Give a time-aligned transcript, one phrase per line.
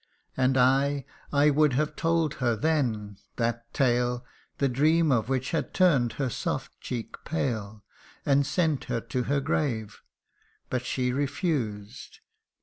[0.35, 4.25] And I I would have told her then that tale
[4.57, 7.83] The dream of which had turn'd her soft cheek pale,
[8.25, 10.01] And sent her to her grave
[10.71, 12.21] but she refused.